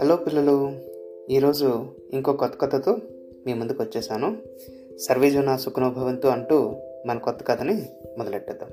Hello 0.00 0.16
పిల్లలు 0.16 0.72
ఈరోజు 1.30 1.86
ఇంకో 2.12 2.32
కొత్త 2.32 2.56
కథతో 2.60 2.96
మీ 3.46 3.54
ముందుకు 3.54 3.82
వచ్చేసాను. 3.82 4.36
సర్వేజన 4.98 5.56
సుఖనోభవంతు 5.56 6.26
అంటూ 6.28 6.74
మన 7.06 7.18
కొత్త 7.18 7.44
కథని 7.44 7.82
మొదలెట్టేద్దాం. 8.18 8.70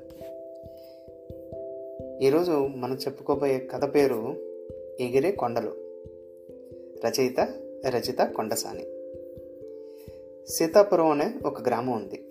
ఈరోజు 2.22 2.50
మనం 2.50 2.96
చెప్పుకోబోయే 2.96 3.58
కథ 3.58 3.94
పేరు 3.94 4.34
ఎగిరే 5.00 5.32
కొండలు 5.32 5.70
రచయిత 7.06 7.40
రచిత 7.86 8.18
కొండసాని. 8.36 8.84
సీతాపురం 10.48 11.06
అనే 11.06 11.34
ఒక 11.46 11.66
గ్రామం 11.66 11.92
ఉంది. 11.92 12.24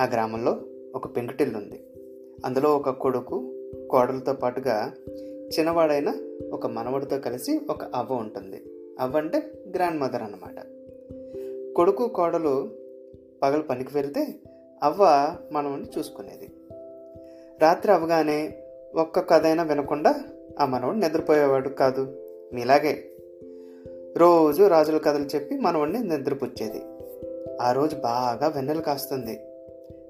ఆ 0.00 0.04
గ్రామంలో 0.04 0.56
ఒక 0.94 1.16
పెంకుటిల్లు 1.16 1.58
ఉంది. 1.58 1.80
అందులో 2.44 2.76
ఒక 2.76 2.90
కొడుకు 2.90 3.52
కోడలతో 3.90 4.32
పాటుగా 4.32 4.92
చిన్నవాడైన 5.46 6.14
ఒక 6.52 6.66
మనవడితో 6.66 7.18
కలిసి 7.18 7.60
ఒక 7.70 7.84
అవ్వ 7.84 8.14
ఉంటుంది. 8.14 8.62
అవ్వ 9.00 9.18
అంటే 9.18 9.42
గ్రాండ్ 9.74 10.00
మదర్ 10.00 10.22
అన్నమాట. 10.22 10.54
కొడుకు 11.76 12.08
కోడలు 12.08 12.70
పగలు 13.42 13.62
పనికి 13.62 13.90
వెళ్తే 13.94 14.26
అవ్వ 14.82 15.34
మనవడిని 15.52 15.88
చూసుకునేది. 15.98 16.50
రాత్రి 17.62 17.92
అవగానే 17.92 18.58
ఒక్క 18.94 19.20
కథైనా 19.20 19.62
వినకుండా 19.62 20.14
ఆ 20.60 20.66
మనవడు 20.66 20.96
నిద్రపోయేవాడు 20.96 21.68
కాదు. 21.68 22.16
మీలాగే 22.52 23.10
రోజు 24.16 24.62
రాజుల 24.62 24.98
కథలు 24.98 25.24
చెప్పి 25.24 25.58
మనవడిని 25.58 25.98
నిద్రపుచ్చేది. 25.98 26.82
ఆ 27.62 27.72
రోజు 27.72 27.96
బాగా 27.96 28.48
వెన్నెలు 28.48 28.80
కాస్తుంది. 28.80 29.40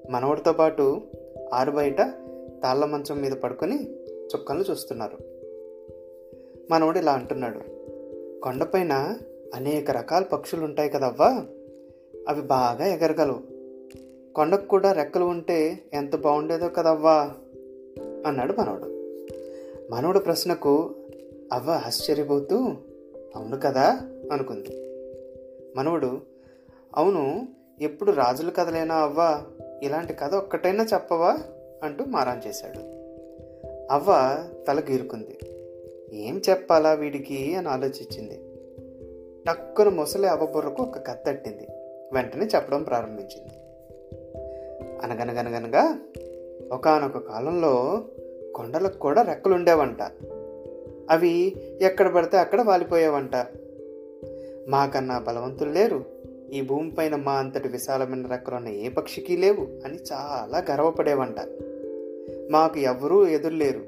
మనవడితో 0.09 0.53
పాటు 0.53 1.01
ఆరు 1.53 1.71
బయట 1.71 1.97
తాళ్ళ 2.63 2.85
మంచం 2.85 3.21
మీద 3.21 3.31
పడుకొని 3.31 3.89
చుక్కలను 4.35 4.65
చూస్తున్నారు. 4.71 5.17
మనవడు 6.71 6.99
ఇలా 6.99 7.11
అంటున్నాడు. 7.11 7.59
కొండపైన 8.41 9.17
అనేక 9.55 9.91
రకాల 9.91 10.23
పక్షులు 10.23 10.65
ఉంటాయి 10.65 10.89
కదవ్వా? 10.89 11.45
అవి 12.29 12.41
బాగా 12.41 12.85
ఎగరగలవు. 12.85 13.39
కొండకు 14.33 14.67
కూడా 14.67 14.91
రెక్కలు 14.91 15.23
ఉంటే 15.23 15.79
ఎంత 15.93 16.15
బాగుండేదో 16.15 16.69
కదవ్వా? 16.69 17.31
అన్నాడు 18.27 18.53
మనవడు 18.57 18.97
మనవడు 19.91 20.19
ప్రశ్నకు 20.19 20.95
అవ్వ 21.53 21.71
ఆశ్చర్యపోతూ 21.71 22.57
అవును 23.35 23.59
కదా? 23.59 24.01
అనుకుంది. 24.31 24.69
మనవడు 25.75 26.21
అవును 26.95 27.47
ఎప్పుడు 27.81 28.11
రాజుల 28.11 28.49
కథలేనా 28.49 28.95
అవ్వా? 28.95 29.43
ఇలాంటి 29.83 30.13
కథ 30.13 30.35
ఒక్కటైనా 30.35 30.85
చెప్పవా? 30.93 31.37
అంటూ 31.83 32.05
మారాన్ 32.05 32.47
చేశాడు. 32.47 32.96
అవ్వ 33.91 34.43
తల 34.67 34.79
గీరుకుంది 34.79 35.37
ఏం 36.13 36.41
చెప్పాలా 36.49 36.93
వీడికి? 36.93 37.55
అని 37.55 37.67
ఆలోచించింది. 37.67 38.39
టక్కున 39.47 39.89
ముసలి 39.89 40.27
అవ్వ 40.27 40.45
బుర్రకు 40.45 40.83
ఒక 40.83 41.07
కత్తట్టింది. 41.07 41.67
వెంటనే 42.13 42.45
చెప్పడం 42.45 42.83
ప్రారంభించింది. 42.83 43.53
అనగనగనగనగా 45.03 45.99
ఒకనొక 46.71 47.17
కాలంలో 47.17 48.03
కొండలకు 48.55 48.99
కూడా 48.99 49.21
రెక్కలుండేవంట. 49.21 50.11
అవి 51.09 51.55
ఎక్కడ 51.81 52.13
పడితే 52.13 52.37
అక్కడ 52.37 52.61
వాలిపోయేవంట. 52.61 53.35
మాకన్నా 54.69 55.19
బలవంతులు 55.19 55.71
లేరు. 55.71 56.05
ఈ 56.51 56.61
భూమిపైన 56.61 57.15
మా 57.15 57.33
అంతటి 57.33 57.67
విశాలమైన 57.67 58.27
రెక్కలున్న 58.27 58.67
ఏ 58.67 58.89
పక్షికి 58.89 59.37
లేవు 59.37 59.67
అని 59.85 59.97
చాలా 60.13 60.65
గర్వపడేవంట. 60.71 61.35
మాకు 62.51 62.79
ఎవ్వరూ 62.79 63.27
ఎదురులేరు. 63.27 63.83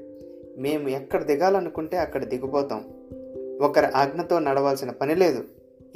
మేము 0.58 0.88
ఎక్కడ 0.88 1.22
దిగాలనుకుంటే 1.22 1.96
అక్కడ 1.96 2.24
దిగిపోతాం. 2.24 2.84
ఒకరి 3.60 3.86
ఆజ్ఞతో 3.86 4.38
నడవాల్సిన 4.38 4.90
పని 4.90 5.14
లేదు. 5.14 5.44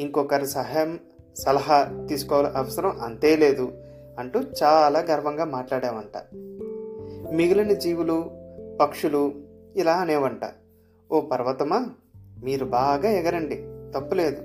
ఇంకొకరి 0.00 0.46
సహాయం 0.46 1.00
సలహా 1.36 2.06
తీసుకోవాల 2.08 2.46
అవసరం 2.46 3.00
అంతే 3.00 3.36
లేదు 3.36 3.72
అంటూ 4.18 4.40
చాలా 4.62 5.00
గర్వంగా 5.00 5.44
మాట్లాడావంట. 5.44 6.22
మిగిలిన 7.34 7.72
జీవులు 7.72 8.30
పక్షులు 8.80 9.32
ఇలా 9.76 9.92
అనేవంట. 9.92 10.52
ఓ 11.12 11.20
పర్వతమా 11.20 11.86
మీరు 12.44 12.64
బాగా 12.64 13.10
ఎగరండి 13.10 13.56
తప్పులేదు 13.94 14.42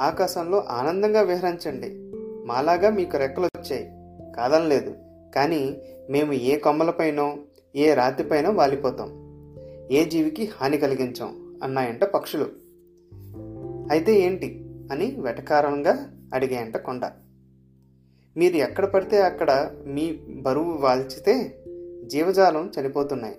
ఆకాశంలో 0.00 0.64
ఆనందంగా 0.68 1.20
విహరించండి. 1.20 1.90
మాలాగా 2.46 2.90
మీకు 2.90 3.16
రెక్కలు 3.16 3.46
వచ్చాయి 3.46 3.84
కాదనలేదు 4.36 4.94
కానీ 5.34 5.76
మేము 6.10 6.32
ఏ 6.32 6.58
కొమ్మలపైనో 6.58 7.38
ఏ 7.76 7.94
రాతిపైనో 7.94 8.50
వాలిపోతాం. 8.50 9.24
ఏ 9.92 10.04
జీవికి 10.04 10.44
హాని 10.44 10.78
కలిగించాం 10.78 11.60
అన్నాయంట 11.62 12.04
పక్షులు. 12.04 12.46
అయితే 13.90 14.20
ఏంటి? 14.20 14.60
అని 14.92 15.16
వెటకారంగా 15.18 16.10
అడిగాయంట 16.34 16.76
కొండ. 16.76 17.04
మీరు 18.36 18.56
ఎక్కడ 18.56 18.84
పడితే 18.84 19.22
అక్కడ 19.22 19.70
మీ 19.86 20.18
బరువు 20.28 20.72
వాల్చితే 20.72 21.64
జీవజాలం 22.04 22.72
చనిపోతున్నాయి. 22.80 23.36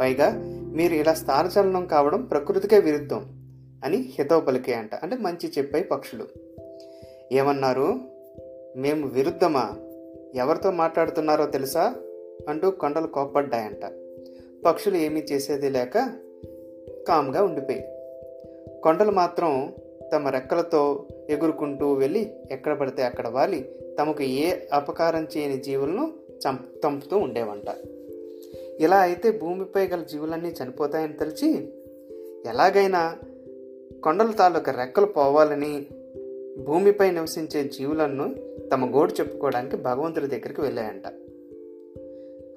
పైగా 0.00 0.34
మీరు 0.74 0.94
ఇలా 0.94 1.14
స్థానచలనం 1.14 1.86
కావడం 1.86 2.22
ప్రకృతికే 2.24 2.80
విరుద్ధం 2.80 3.22
అని 3.84 3.96
హితవు 3.96 4.40
పలికాయంట. 4.40 4.94
అంటే 4.94 5.16
మంచి 5.16 5.52
చెప్పాయి 5.58 5.84
పక్షులు. 5.84 6.26
ఏమన్నారు? 7.32 8.00
మేము 8.76 9.06
విరుద్ధమా? 9.06 9.76
ఎవరితో 10.34 10.70
మాట్లాడుతున్నారో 10.70 11.46
తెలుసా? 11.46 11.94
అంటూ 12.48 12.70
కొండలు 12.70 13.06
కోప్పడ్డాయంట. 13.06 13.92
పక్షులు 14.66 14.96
ఏమీ 14.96 15.20
చేసేది 15.20 15.70
లేక 15.70 15.98
కామ్గా 17.08 17.42
ఉండిపోయి 17.42 17.84
కొండలు 18.82 19.10
మాత్రం 19.10 19.74
తమ 20.12 20.28
రెక్కలతో 20.28 21.04
ఎగురుకుంటూ 21.30 21.92
వెళ్ళి 21.92 22.30
ఎక్కడ 22.50 22.78
పడితే 22.78 23.02
అక్కడ 23.02 23.28
వాలి 23.28 23.74
తమకు 24.00 24.22
ఏ 24.22 24.54
అపకారం 24.72 25.28
చేయని 25.36 25.56
జీవులను 25.56 26.12
చం 26.48 26.58
చంపుతూ 26.86 27.18
ఉండేవంట. 27.18 27.64
ఇలా 28.80 28.96
అయితే 28.96 29.30
భూమిపై 29.30 29.86
గల 29.86 30.02
జీవులన్నీ 30.02 30.54
చనిపోతాయని 30.62 31.12
తెలిసి 31.12 31.68
ఎలాగైనా 32.46 33.16
కొండల 34.04 34.30
తాలూకా 34.30 34.72
రెక్కలు 34.72 35.06
పోవాలని 35.06 35.86
భూమిపై 36.58 37.10
నివసించే 37.10 37.64
జీవులను 37.64 38.34
తమ 38.72 38.96
గోడు 38.96 39.12
చెప్పుకోవడానికి 39.12 39.76
భగవంతుడి 39.76 40.26
దగ్గరికి 40.26 40.60
వెళ్ళాయంట. 40.60 41.06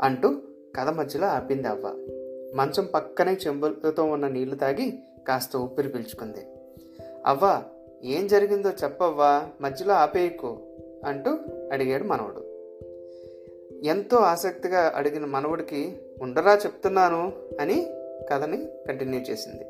అంటూ 0.01 0.35
కథ 0.75 0.87
మధ్యలో 0.87 1.27
ఆపింది 1.27 1.67
అవ్వ. 1.67 1.87
మంచం 2.55 2.87
పక్కనే 2.93 3.37
చెంబులతో 3.47 4.03
ఉన్న 4.03 4.27
నీళ్ళు 4.27 4.55
తాగి 4.55 4.93
కాస్త 5.27 5.55
ఊపిరి 5.55 5.89
పీల్చుకుంది. 5.89 6.39
అవ్వ 7.25 7.63
ఏం 8.03 8.27
జరిగిందో 8.27 8.69
చెప్పవ్వా? 8.83 9.49
మధ్యలో 9.61 9.93
ఆపేయకు 9.93 10.57
అంటూ 11.05 11.37
అడిగాడు 11.71 12.03
మనవడు. 12.03 12.45
ఎంతో 13.85 14.17
ఆసక్తిగా 14.17 14.93
అడిగిన 14.95 15.25
మనవడికి 15.25 15.97
ఉండరా 16.21 16.55
చెప్తున్నాను 16.55 17.33
అని 17.61 17.87
కథని 18.31 18.65
కంటిన్యూ 18.87 19.19
చేసింది. 19.19 19.65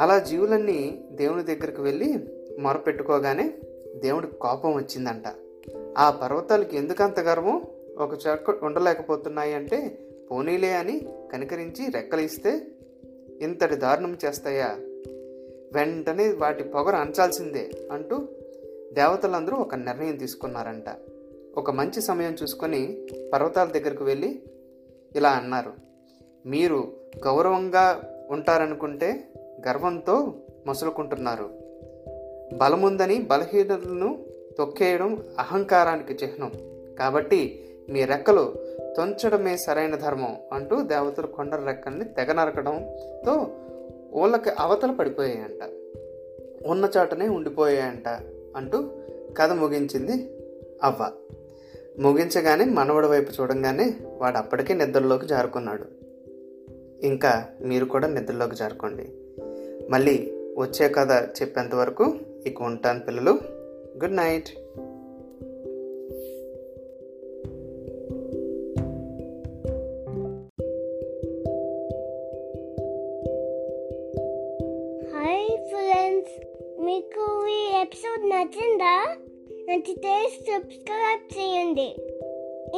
అలా 0.00 0.18
జీవులన్నీ 0.18 1.08
దేవుని 1.12 1.42
దగ్గరికి 1.42 1.80
వెళ్ళి 1.80 2.18
మొరపెట్టుకోగానే 2.58 3.52
దేవుడికి 3.96 4.34
కోపం 4.34 4.74
వచ్చిందంట. 4.74 5.34
ఆ 5.98 6.10
పర్వతాలకి 6.10 6.76
ఎందుకంత 6.76 7.20
గర్వం? 7.20 7.62
ఒక 7.98 8.10
చెక్క 8.26 8.64
ఉండలేకపోతున్నాయి 8.64 9.54
అంటే 9.54 9.98
పోనీలే 10.30 10.72
అని 10.72 11.06
కనికరించి 11.32 11.90
రెక్కలిస్తే 11.90 12.66
ఇంతటి 13.40 13.76
దారుణం 13.76 14.18
చేస్తాయా? 14.24 14.76
వెంటనే 15.72 16.32
వాటి 16.32 16.64
పొగరు 16.64 16.96
అంచాల్సిందే 16.96 17.70
అంటూ 17.92 18.28
దేవతలందరూ 18.92 19.56
ఒక 19.56 19.74
నిర్ణయం 19.74 20.16
తీసుకున్నారంట. 20.16 20.84
ఒక 21.56 21.70
మంచి 21.70 22.02
సమయం 22.02 22.36
చూసుకొని 22.42 23.06
పర్వతాల 23.34 23.68
దగ్గరకు 23.68 24.04
వెళ్ళి 24.04 24.42
ఇలా 25.16 25.30
అన్నారు. 25.30 25.72
మీరు 26.46 26.92
గౌరవంగా 27.24 28.02
ఉంటారనుకుంటే 28.30 29.28
గర్వంతో 29.68 30.32
మసులుకుంటున్నారు. 30.66 31.50
బలముందని 32.56 33.18
బలహీనతలను 33.18 34.24
తొక్కేయడం 34.58 35.24
అహంకారానికి 35.38 36.24
చిహ్నం. 36.24 36.52
కాబట్టి 36.98 37.66
మీ 37.88 38.04
రెక్కలు 38.04 38.52
తొంచడమే 38.96 39.56
సరైన 39.56 39.96
ధర్మం 39.96 40.36
అంటూ 40.52 40.82
దేవతలు 40.82 41.26
కొండల 41.26 41.64
రెక్కల్ని 41.66 42.04
తెగ 42.04 42.32
నరకడంతో 42.32 43.50
ఊళ్ళకి 44.14 44.50
అవతల 44.58 44.90
పడిపోయాయంట. 44.90 45.70
ఉన్న 46.66 46.88
చాటనే 46.96 47.28
ఉండిపోయాయంట 47.28 48.08
అంటూ 48.56 48.90
కథ 49.36 49.50
ముగించింది 49.50 50.36
అవ్వ. 50.82 51.10
ముగించగానే 51.98 52.64
మనవడి 52.64 53.06
వైపు 53.06 53.42
చూడంగానే 53.42 53.94
వాడు 54.18 54.36
అప్పటికే 54.36 54.74
నిద్రలోకి 54.74 55.26
జారుకున్నాడు. 55.26 55.84
ఇంకా 57.06 57.44
మీరు 57.60 57.84
కూడా 57.84 58.08
నిద్రలోకి 58.08 58.56
జారుకోండి. 58.56 59.12
మళ్ళీ 59.90 60.32
వచ్చే 60.58 60.88
కథ 60.88 61.28
చెప్పేంత 61.42 61.74
వరకు 61.74 62.14
ఇక 62.46 62.62
ఉంటాను 62.62 63.00
పిల్లలు. 63.00 63.30
గుడ్ 64.04 64.16
నైట్ 64.16 64.48
హాయ్ 75.14 75.68
ఫ్రెండ్స్ 75.68 76.46
మీకు 76.80 77.46
ఈ 77.46 77.80
ఎపిసోడ్ 77.80 78.28
నచ్చిందా? 78.28 79.16
నచ్చితే 79.68 80.30
సబ్స్క్రైబ్ 80.40 81.38
చేయండి. 81.38 81.94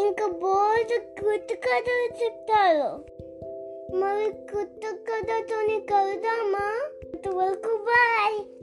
ఇంకా 0.01 0.27
బోర్డు 0.27 1.23
కొత్త 1.25 1.55
కథలు 1.55 2.25
చెప్తారు. 2.25 3.13
మరి 3.97 4.33
కొత్త 4.33 4.81
కథతోని 4.87 5.81
Goodbye. 7.13 8.62